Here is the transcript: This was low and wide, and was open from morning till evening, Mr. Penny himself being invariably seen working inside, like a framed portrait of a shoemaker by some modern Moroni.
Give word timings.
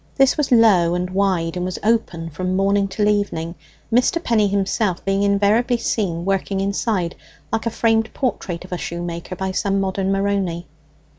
This 0.15 0.35
was 0.35 0.51
low 0.51 0.95
and 0.95 1.11
wide, 1.11 1.55
and 1.55 1.63
was 1.63 1.77
open 1.83 2.31
from 2.31 2.55
morning 2.55 2.87
till 2.87 3.07
evening, 3.07 3.53
Mr. 3.93 4.17
Penny 4.23 4.47
himself 4.47 5.05
being 5.05 5.21
invariably 5.21 5.77
seen 5.77 6.25
working 6.25 6.59
inside, 6.59 7.13
like 7.53 7.67
a 7.67 7.69
framed 7.69 8.11
portrait 8.11 8.65
of 8.65 8.71
a 8.71 8.79
shoemaker 8.79 9.35
by 9.35 9.51
some 9.51 9.79
modern 9.79 10.11
Moroni. 10.11 10.65